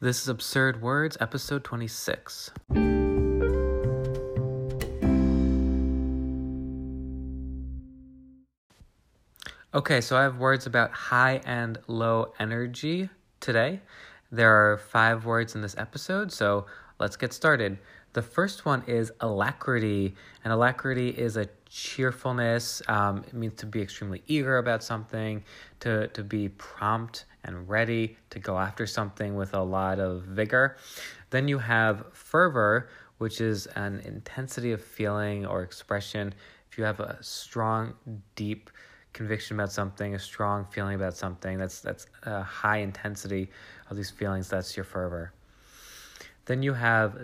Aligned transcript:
This 0.00 0.22
is 0.22 0.28
Absurd 0.28 0.80
Words, 0.80 1.16
episode 1.20 1.64
26. 1.64 2.52
Okay, 9.74 10.00
so 10.00 10.16
I 10.16 10.22
have 10.22 10.36
words 10.36 10.66
about 10.66 10.92
high 10.92 11.40
and 11.44 11.78
low 11.88 12.32
energy 12.38 13.10
today. 13.40 13.80
There 14.30 14.70
are 14.70 14.76
five 14.76 15.24
words 15.24 15.56
in 15.56 15.62
this 15.62 15.74
episode, 15.76 16.30
so 16.30 16.66
let's 17.00 17.16
get 17.16 17.32
started. 17.32 17.76
The 18.18 18.22
first 18.22 18.64
one 18.64 18.82
is 18.88 19.12
alacrity, 19.20 20.16
and 20.42 20.52
alacrity 20.52 21.10
is 21.10 21.36
a 21.36 21.48
cheerfulness. 21.70 22.82
Um, 22.88 23.18
it 23.18 23.32
means 23.32 23.54
to 23.58 23.66
be 23.66 23.80
extremely 23.80 24.24
eager 24.26 24.58
about 24.58 24.82
something, 24.82 25.44
to, 25.78 26.08
to 26.08 26.24
be 26.24 26.48
prompt 26.48 27.26
and 27.44 27.68
ready 27.68 28.16
to 28.30 28.40
go 28.40 28.58
after 28.58 28.88
something 28.88 29.36
with 29.36 29.54
a 29.54 29.62
lot 29.62 30.00
of 30.00 30.22
vigor. 30.24 30.78
Then 31.30 31.46
you 31.46 31.58
have 31.58 32.06
fervor, 32.12 32.88
which 33.18 33.40
is 33.40 33.66
an 33.76 34.00
intensity 34.00 34.72
of 34.72 34.82
feeling 34.82 35.46
or 35.46 35.62
expression. 35.62 36.34
If 36.72 36.76
you 36.76 36.82
have 36.82 36.98
a 36.98 37.22
strong, 37.22 37.94
deep 38.34 38.68
conviction 39.12 39.60
about 39.60 39.70
something, 39.70 40.16
a 40.16 40.18
strong 40.18 40.64
feeling 40.64 40.96
about 40.96 41.16
something, 41.16 41.56
that's 41.56 41.78
that's 41.82 42.08
a 42.24 42.42
high 42.42 42.78
intensity 42.78 43.48
of 43.88 43.96
these 43.96 44.10
feelings. 44.10 44.48
That's 44.48 44.76
your 44.76 44.82
fervor. 44.82 45.32
Then 46.48 46.62
you 46.62 46.72
have 46.72 47.18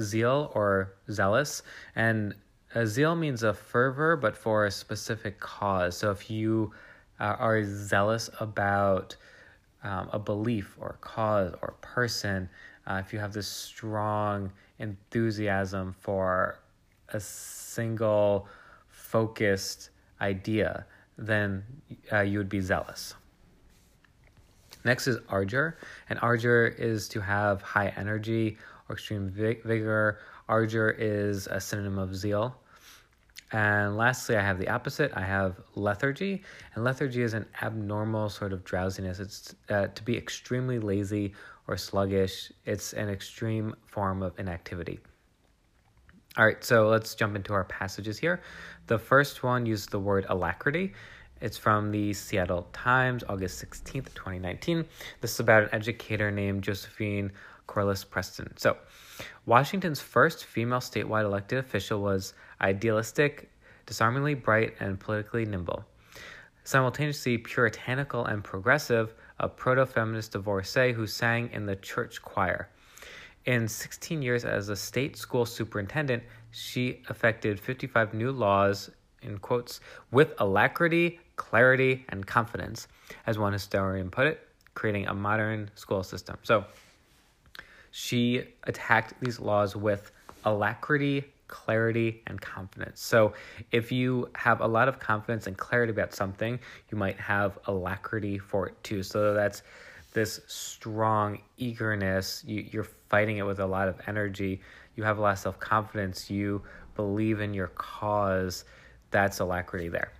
zeal 0.00 0.50
or 0.54 0.94
zealous, 1.10 1.62
and 1.94 2.34
a 2.74 2.86
zeal 2.86 3.14
means 3.14 3.42
a 3.42 3.52
fervor, 3.52 4.16
but 4.16 4.34
for 4.34 4.64
a 4.64 4.70
specific 4.70 5.38
cause. 5.38 5.98
So 5.98 6.10
if 6.10 6.30
you 6.30 6.72
uh, 7.20 7.36
are 7.38 7.62
zealous 7.62 8.30
about 8.40 9.16
um, 9.84 10.08
a 10.12 10.18
belief 10.18 10.78
or 10.80 10.96
cause 11.02 11.52
or 11.60 11.74
person, 11.82 12.48
uh, 12.86 13.02
if 13.04 13.12
you 13.12 13.18
have 13.18 13.34
this 13.34 13.48
strong 13.48 14.50
enthusiasm 14.78 15.94
for 16.00 16.58
a 17.10 17.20
single 17.20 18.48
focused 18.88 19.90
idea, 20.22 20.86
then 21.18 21.62
uh, 22.10 22.20
you 22.20 22.38
would 22.38 22.48
be 22.48 22.60
zealous. 22.60 23.14
Next 24.84 25.06
is 25.06 25.18
ardor, 25.28 25.78
and 26.08 26.18
ardor 26.20 26.66
is 26.66 27.08
to 27.08 27.20
have 27.20 27.62
high 27.62 27.92
energy 27.96 28.58
or 28.88 28.94
extreme 28.94 29.28
vigor. 29.30 30.18
Ardor 30.48 30.90
is 30.98 31.46
a 31.46 31.60
synonym 31.60 31.98
of 31.98 32.16
zeal. 32.16 32.56
And 33.52 33.96
lastly, 33.96 34.36
I 34.36 34.42
have 34.42 34.58
the 34.58 34.68
opposite. 34.68 35.12
I 35.14 35.22
have 35.22 35.60
lethargy, 35.74 36.42
and 36.74 36.84
lethargy 36.84 37.22
is 37.22 37.34
an 37.34 37.46
abnormal 37.62 38.28
sort 38.28 38.52
of 38.52 38.64
drowsiness. 38.64 39.18
It's 39.18 39.54
uh, 39.68 39.88
to 39.88 40.02
be 40.04 40.16
extremely 40.16 40.78
lazy 40.78 41.34
or 41.66 41.76
sluggish. 41.76 42.52
It's 42.64 42.92
an 42.92 43.08
extreme 43.08 43.74
form 43.86 44.22
of 44.22 44.38
inactivity. 44.38 45.00
All 46.36 46.46
right, 46.46 46.62
so 46.62 46.88
let's 46.88 47.16
jump 47.16 47.34
into 47.34 47.52
our 47.52 47.64
passages 47.64 48.16
here. 48.16 48.40
The 48.86 48.98
first 48.98 49.42
one 49.42 49.66
uses 49.66 49.86
the 49.86 49.98
word 49.98 50.26
alacrity. 50.28 50.92
It's 51.40 51.56
from 51.56 51.90
the 51.90 52.12
Seattle 52.12 52.68
Times, 52.74 53.24
August 53.26 53.64
16th, 53.64 54.12
2019. 54.14 54.84
This 55.22 55.32
is 55.32 55.40
about 55.40 55.62
an 55.62 55.68
educator 55.72 56.30
named 56.30 56.62
Josephine 56.62 57.32
Corliss 57.66 58.04
Preston. 58.04 58.54
So, 58.58 58.76
Washington's 59.46 60.00
first 60.00 60.44
female 60.44 60.80
statewide 60.80 61.24
elected 61.24 61.58
official 61.58 62.02
was 62.02 62.34
idealistic, 62.60 63.50
disarmingly 63.86 64.34
bright, 64.34 64.74
and 64.80 65.00
politically 65.00 65.46
nimble. 65.46 65.86
Simultaneously 66.64 67.38
puritanical 67.38 68.26
and 68.26 68.44
progressive, 68.44 69.14
a 69.38 69.48
proto 69.48 69.86
feminist 69.86 70.32
divorcee 70.32 70.92
who 70.92 71.06
sang 71.06 71.48
in 71.54 71.64
the 71.64 71.76
church 71.76 72.20
choir. 72.20 72.68
In 73.46 73.66
16 73.66 74.20
years 74.20 74.44
as 74.44 74.68
a 74.68 74.76
state 74.76 75.16
school 75.16 75.46
superintendent, 75.46 76.22
she 76.50 77.02
effected 77.08 77.58
55 77.58 78.12
new 78.12 78.30
laws, 78.30 78.90
in 79.22 79.38
quotes, 79.38 79.80
with 80.10 80.34
alacrity, 80.38 81.20
clarity, 81.36 82.04
and 82.08 82.26
confidence, 82.26 82.88
as 83.26 83.38
one 83.38 83.52
historian 83.52 84.10
put 84.10 84.26
it, 84.26 84.46
creating 84.74 85.06
a 85.08 85.14
modern 85.14 85.70
school 85.74 86.02
system. 86.02 86.36
So 86.42 86.64
she 87.90 88.44
attacked 88.64 89.14
these 89.20 89.40
laws 89.40 89.74
with 89.76 90.12
alacrity, 90.44 91.24
clarity, 91.48 92.22
and 92.26 92.40
confidence. 92.40 93.00
So 93.00 93.34
if 93.72 93.90
you 93.90 94.30
have 94.36 94.60
a 94.60 94.66
lot 94.66 94.88
of 94.88 94.98
confidence 95.00 95.46
and 95.46 95.56
clarity 95.56 95.90
about 95.90 96.14
something, 96.14 96.58
you 96.90 96.96
might 96.98 97.18
have 97.18 97.58
alacrity 97.66 98.38
for 98.38 98.68
it 98.68 98.82
too. 98.84 99.02
So 99.02 99.34
that's 99.34 99.62
this 100.12 100.40
strong 100.46 101.40
eagerness. 101.56 102.44
You, 102.46 102.66
you're 102.70 102.88
fighting 103.08 103.38
it 103.38 103.42
with 103.42 103.60
a 103.60 103.66
lot 103.66 103.88
of 103.88 104.00
energy. 104.06 104.60
You 104.96 105.04
have 105.04 105.18
a 105.18 105.20
lot 105.20 105.32
of 105.32 105.38
self 105.38 105.58
confidence. 105.58 106.30
You 106.30 106.62
believe 106.94 107.40
in 107.40 107.54
your 107.54 107.68
cause. 107.68 108.64
That's 109.10 109.40
alacrity 109.40 109.88
there. 109.88 110.12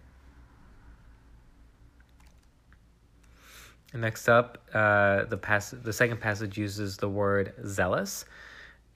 Next 3.93 4.28
up, 4.28 4.59
uh, 4.73 5.25
the 5.25 5.37
pass- 5.37 5.73
the 5.73 5.93
second 5.93 6.21
passage 6.21 6.56
uses 6.56 6.97
the 6.97 7.09
word 7.09 7.55
zealous, 7.67 8.25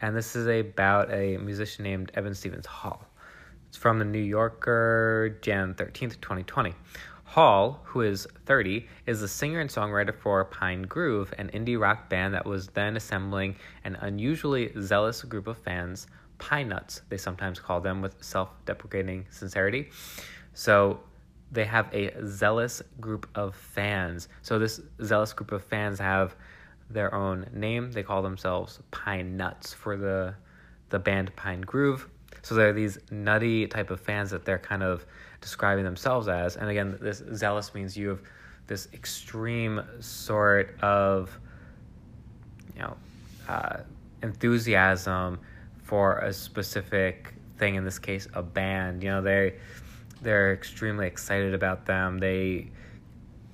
and 0.01 0.15
this 0.15 0.37
is 0.37 0.47
about 0.47 1.13
a 1.13 1.37
musician 1.39 1.83
named 1.83 2.13
Evan 2.15 2.35
Stevens 2.35 2.67
Hall. 2.67 3.05
It's 3.69 3.77
from 3.77 3.99
the 3.99 4.05
New 4.05 4.21
Yorker, 4.21 5.37
Jan 5.43 5.75
13th, 5.75 6.21
2020. 6.21 6.77
Hall, 7.25 7.81
who 7.87 8.03
is 8.03 8.29
30, 8.47 8.87
is 9.07 9.21
a 9.21 9.27
singer 9.27 9.59
and 9.59 9.69
songwriter 9.69 10.15
for 10.15 10.45
Pinegrove, 10.45 11.33
an 11.39 11.51
indie 11.53 11.81
rock 11.81 12.09
band 12.09 12.35
that 12.35 12.47
was 12.47 12.69
then 12.69 12.97
assembling 12.97 13.57
an 13.83 13.97
unusually 13.97 14.71
zealous 14.81 15.23
group 15.23 15.49
of 15.49 15.59
fans, 15.59 16.07
Pine 16.39 16.69
Nuts, 16.69 17.03
they 17.09 17.17
sometimes 17.17 17.59
call 17.59 17.81
them 17.81 18.03
with 18.03 18.23
self 18.23 18.51
deprecating 18.67 19.27
sincerity. 19.31 19.91
So 20.55 21.01
they 21.53 21.65
have 21.65 21.93
a 21.93 22.13
zealous 22.27 22.83
group 23.01 23.29
of 23.35 23.55
fans. 23.55 24.29
So 24.43 24.59
this 24.59 24.81
zealous 25.03 25.33
group 25.33 25.53
of 25.53 25.65
fans 25.65 25.99
have 25.99 26.37
their 26.91 27.15
own 27.15 27.47
name. 27.53 27.93
They 27.93 28.03
call 28.03 28.23
themselves 28.23 28.81
Pine 28.91 29.37
Nuts 29.37 29.73
for 29.73 29.97
the 29.97 30.35
the 30.91 30.99
band 30.99 31.35
Pinegrove. 31.37 32.07
So 32.43 32.55
they're 32.55 32.73
these 32.73 32.99
nutty 33.11 33.67
type 33.67 33.91
of 33.91 34.01
fans 34.01 34.31
that 34.31 34.45
they're 34.45 34.59
kind 34.59 34.83
of 34.83 35.07
describing 35.41 35.85
themselves 35.85 36.29
as. 36.29 36.57
And 36.57 36.69
again, 36.69 36.99
this 37.01 37.23
zealous 37.35 37.75
means 37.75 37.97
you 37.97 38.09
have 38.09 38.21
this 38.67 38.89
extreme 38.93 39.83
sort 40.01 40.79
of 40.81 41.39
you 42.75 42.83
know 42.83 42.97
uh, 43.49 43.79
enthusiasm 44.23 45.39
for 45.85 46.19
a 46.19 46.33
specific 46.33 47.35
thing. 47.59 47.77
In 47.77 47.85
this 47.85 47.99
case, 47.99 48.27
a 48.35 48.43
band. 48.43 49.03
You 49.03 49.11
know 49.11 49.23
they 49.23 49.55
they're 50.23 50.53
extremely 50.53 51.07
excited 51.07 51.55
about 51.55 51.87
them. 51.87 52.19
They 52.19 52.71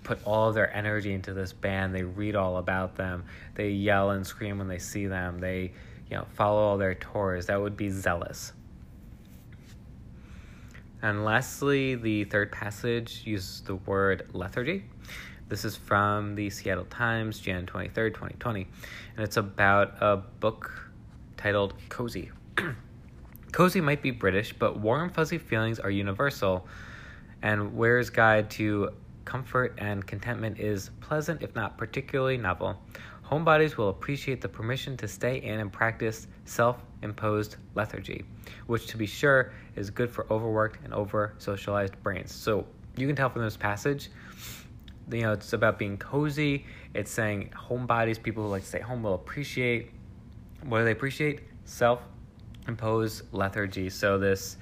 put 0.05 0.25
all 0.25 0.53
their 0.53 0.75
energy 0.75 1.13
into 1.13 1.35
this 1.35 1.53
band. 1.53 1.95
They 1.95 2.05
read 2.05 2.35
all 2.35 2.57
about 2.57 2.97
them. 2.97 3.25
They 3.55 3.71
yell 3.71 4.11
and 4.11 4.27
scream 4.27 4.59
when 4.59 4.69
they 4.69 4.79
see 4.79 5.07
them. 5.07 5.39
They, 5.39 5.73
you 6.11 6.17
know, 6.17 6.27
follow 6.35 6.61
all 6.61 6.79
their 6.79 6.95
tours. 6.95 7.47
That 7.47 7.61
would 7.61 7.77
be 7.77 7.91
zealous. 7.91 8.53
And 11.03 11.25
lastly, 11.25 11.95
the 11.95 12.25
third 12.25 12.53
passage 12.53 13.23
uses 13.25 13.63
the 13.63 13.77
word 13.77 14.29
lethargy. 14.33 14.85
This 15.49 15.65
is 15.65 15.77
from 15.77 16.35
the 16.35 16.51
Seattle 16.51 16.85
Times, 16.85 17.41
Jan 17.41 17.67
23rd, 17.67 18.15
2020. 18.15 18.69
And 19.17 19.25
it's 19.25 19.37
about 19.37 19.95
a 20.01 20.17
book 20.17 20.90
titled 21.41 21.73
Cozy. 21.89 22.31
Cozy 23.53 23.81
might 23.81 24.03
be 24.03 24.11
British, 24.11 24.53
but 24.53 24.78
warm, 24.78 25.09
fuzzy 25.09 25.39
feelings 25.39 25.81
are 25.81 25.91
universal, 25.91 26.67
and 27.41 27.75
Ware's 27.75 28.11
guide 28.11 28.51
to 28.51 28.91
comfort 29.25 29.75
and 29.78 30.06
contentment 30.06 30.59
is 30.59 30.91
pleasant, 31.01 31.43
if 31.43 31.55
not 31.55 31.78
particularly 31.78 32.37
novel. 32.37 32.78
Homebodies 33.25 33.77
will 33.77 33.89
appreciate 33.89 34.43
the 34.43 34.49
permission 34.49 34.97
to 34.98 35.09
stay 35.09 35.39
in 35.39 35.60
and 35.60 35.72
practice 35.72 36.27
self 36.45 36.83
imposed 37.03 37.57
lethargy, 37.75 38.25
which, 38.66 38.87
to 38.89 38.98
be 38.98 39.07
sure, 39.07 39.53
is 39.77 39.89
good 39.89 40.10
for 40.10 40.31
overworked 40.31 40.84
and 40.84 40.92
over 40.92 41.34
socialized 41.39 42.01
brains. 42.03 42.33
So, 42.34 42.66
you 42.97 43.07
can 43.07 43.16
tell 43.16 43.31
from 43.31 43.42
this 43.42 43.57
passage, 43.57 44.10
you 45.10 45.22
know, 45.22 45.33
it's 45.33 45.54
about 45.54 45.78
being 45.78 45.97
cozy. 45.97 46.66
It's 46.92 47.10
saying 47.10 47.51
homebodies, 47.57 48.22
people 48.22 48.42
who 48.42 48.51
like 48.51 48.63
to 48.63 48.69
stay 48.69 48.81
home, 48.81 49.03
will 49.03 49.15
appreciate. 49.15 49.92
What 50.65 50.78
do 50.78 50.84
they 50.84 50.92
appreciate? 50.92 51.41
Self 51.65 52.01
imposed 52.68 53.22
lethargy. 53.33 53.91
So 53.91 54.18
this 54.18 54.57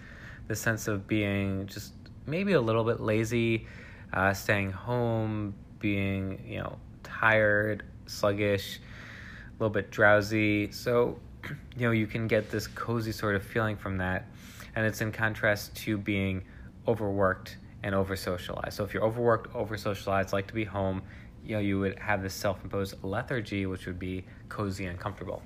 this 0.47 0.61
sense 0.61 0.89
of 0.89 1.07
being 1.07 1.67
just 1.67 1.93
maybe 2.27 2.53
a 2.53 2.61
little 2.61 2.85
bit 2.85 3.01
lazy, 3.01 3.67
uh, 4.13 4.33
staying 4.33 4.73
home, 4.73 5.55
being 5.79 6.43
you 6.47 6.61
know 6.61 6.79
tired, 7.03 7.85
sluggish, 8.07 8.79
a 8.79 9.53
little 9.55 9.73
bit 9.73 9.91
drowsy. 9.91 10.71
So 10.73 11.19
you 11.77 11.87
know 11.87 11.91
you 11.93 12.07
can 12.07 12.29
get 12.29 12.51
this 12.51 12.67
cozy 12.67 13.13
sort 13.13 13.35
of 13.35 13.43
feeling 13.43 13.77
from 13.77 13.99
that, 13.99 14.27
and 14.75 14.87
it's 14.87 15.01
in 15.01 15.13
contrast 15.13 15.75
to 15.77 15.99
being 15.99 16.45
overworked 16.87 17.57
and 17.83 17.95
over 17.95 18.17
socialized. 18.17 18.75
So 18.75 18.85
if 18.85 18.95
you're 18.95 19.05
overworked, 19.05 19.55
over 19.55 19.77
socialized, 19.77 20.33
like 20.33 20.47
to 20.49 20.55
be 20.55 20.65
home, 20.65 21.03
you 21.45 21.55
know, 21.55 21.61
you 21.61 21.79
would 21.81 21.99
have 21.99 22.23
this 22.23 22.35
self 22.35 22.63
imposed 22.63 22.95
lethargy, 23.03 23.67
which 23.67 23.87
would 23.87 23.99
be 23.99 24.25
cozy 24.49 24.87
and 24.87 24.99
comfortable. 24.99 25.43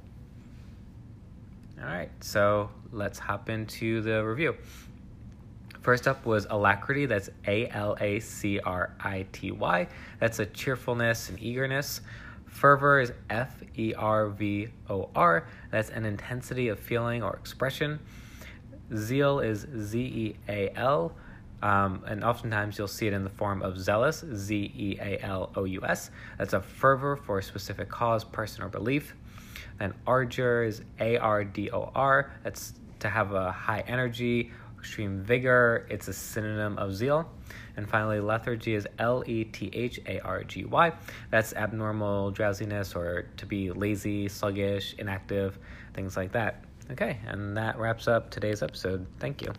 All 1.80 1.86
right, 1.86 2.10
so 2.20 2.70
let's 2.92 3.18
hop 3.18 3.48
into 3.48 4.02
the 4.02 4.24
review. 4.24 4.56
First 5.80 6.06
up 6.06 6.24
was 6.24 6.46
alacrity. 6.48 7.06
That's 7.06 7.28
A 7.46 7.68
L 7.68 7.96
A 8.00 8.20
C 8.20 8.60
R 8.60 8.94
I 9.00 9.26
T 9.32 9.50
Y. 9.50 9.88
That's 10.20 10.38
a 10.38 10.46
cheerfulness 10.46 11.28
and 11.28 11.42
eagerness. 11.42 12.02
Fervor 12.46 13.00
is 13.00 13.12
F 13.30 13.62
E 13.76 13.92
R 13.94 14.28
V 14.28 14.68
O 14.90 15.08
R. 15.16 15.48
That's 15.70 15.90
an 15.90 16.04
intensity 16.04 16.68
of 16.68 16.78
feeling 16.78 17.22
or 17.22 17.34
expression. 17.34 17.98
Zeal 18.94 19.40
is 19.40 19.66
Z 19.76 19.98
E 19.98 20.36
A 20.48 20.70
L. 20.76 21.16
Um, 21.62 22.02
and 22.06 22.22
oftentimes 22.22 22.76
you'll 22.76 22.88
see 22.88 23.06
it 23.06 23.12
in 23.12 23.24
the 23.24 23.30
form 23.30 23.62
of 23.62 23.78
zealous, 23.78 24.24
Z 24.34 24.72
E 24.76 24.98
A 25.00 25.18
L 25.24 25.50
O 25.56 25.64
U 25.64 25.84
S. 25.84 26.10
That's 26.38 26.52
a 26.52 26.60
fervor 26.60 27.16
for 27.16 27.38
a 27.38 27.42
specific 27.42 27.88
cause, 27.88 28.22
person, 28.22 28.62
or 28.62 28.68
belief. 28.68 29.16
And 29.80 29.94
ardor 30.06 30.64
is 30.64 30.82
A 31.00 31.16
R 31.18 31.44
D 31.44 31.70
O 31.70 31.90
R. 31.94 32.32
That's 32.42 32.74
to 33.00 33.08
have 33.08 33.32
a 33.32 33.50
high 33.50 33.84
energy, 33.86 34.52
extreme 34.78 35.22
vigor. 35.22 35.86
It's 35.90 36.08
a 36.08 36.12
synonym 36.12 36.78
of 36.78 36.94
zeal. 36.94 37.28
And 37.76 37.88
finally, 37.88 38.20
lethargy 38.20 38.74
is 38.74 38.86
L 38.98 39.24
E 39.26 39.44
T 39.44 39.70
H 39.72 40.00
A 40.06 40.20
R 40.20 40.44
G 40.44 40.64
Y. 40.64 40.92
That's 41.30 41.52
abnormal 41.54 42.30
drowsiness 42.30 42.94
or 42.94 43.28
to 43.38 43.46
be 43.46 43.70
lazy, 43.70 44.28
sluggish, 44.28 44.94
inactive, 44.98 45.58
things 45.94 46.16
like 46.16 46.32
that. 46.32 46.64
Okay, 46.90 47.18
and 47.26 47.56
that 47.56 47.78
wraps 47.78 48.08
up 48.08 48.30
today's 48.30 48.62
episode. 48.62 49.06
Thank 49.18 49.42
you. 49.42 49.52